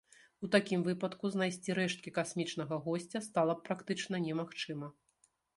У 0.45 0.47
такім 0.53 0.79
выпадку 0.87 1.31
знайсці 1.35 1.75
рэшткі 1.79 2.15
касмічнага 2.17 2.81
госця 2.89 3.23
стала 3.29 3.53
б 3.61 3.67
практычна 3.69 4.15
немагчыма. 4.29 4.95